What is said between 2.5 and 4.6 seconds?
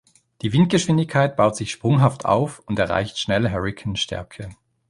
und erreicht schnell Hurrikanstärke.